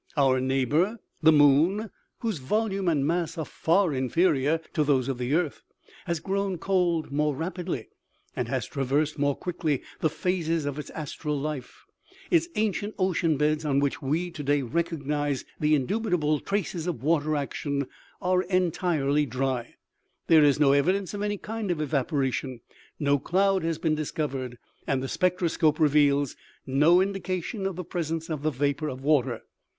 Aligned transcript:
Our 0.17 0.39
neighbor 0.41 0.97
the 1.21 1.31
94 1.31 1.31
OMEGA. 1.31 1.31
NO 1.31 1.31
MORE 1.31 1.49
WATER. 1.49 1.81
moon, 1.83 1.89
whose 2.21 2.37
volume 2.39 2.87
and 2.87 3.05
mass 3.05 3.37
are 3.37 3.45
far 3.45 3.93
inferior 3.93 4.57
to 4.73 4.83
those 4.83 5.07
of 5.07 5.19
the 5.19 5.35
earth, 5.35 5.61
has 6.07 6.19
grown 6.19 6.57
cold 6.57 7.11
more 7.11 7.35
rapidly, 7.35 7.89
and 8.35 8.47
has 8.47 8.65
traversed 8.65 9.19
more 9.19 9.35
quickly 9.35 9.83
the 9.99 10.09
phases 10.09 10.65
of 10.65 10.79
its 10.79 10.89
astral 10.89 11.39
life; 11.39 11.85
its 12.31 12.47
ancient 12.55 12.95
ocean 12.97 13.37
beds, 13.37 13.63
on 13.63 13.79
which 13.79 14.01
we, 14.01 14.31
today, 14.31 14.63
recognize 14.63 15.45
the 15.59 15.75
indubitable 15.75 16.39
traces 16.39 16.87
of 16.87 17.03
water 17.03 17.35
action, 17.35 17.85
are 18.23 18.41
entirely 18.41 19.27
dry; 19.27 19.75
there 20.25 20.43
is 20.43 20.59
no 20.59 20.71
evi 20.71 20.93
dence 20.93 21.13
of 21.13 21.21
any 21.21 21.37
kind 21.37 21.69
of 21.69 21.79
evaporation; 21.79 22.59
no 22.99 23.19
cloud 23.19 23.61
has 23.61 23.77
been 23.77 23.93
dis 23.93 24.09
covered, 24.09 24.57
and 24.87 25.03
the 25.03 25.07
spectroscope 25.07 25.79
reveals 25.79 26.35
no 26.65 27.01
indication 27.01 27.67
of 27.67 27.75
the 27.75 27.83
presence 27.85 28.31
of 28.31 28.41
the 28.41 28.49
vapor 28.49 28.87
of 28.89 29.03
water. 29.03 29.43